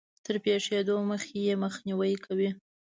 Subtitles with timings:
[0.25, 2.49] تر پېښېدو مخکې يې مخنيوی کوي.